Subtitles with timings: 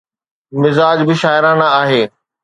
[0.59, 2.03] مزاج به شاعرانه آهي.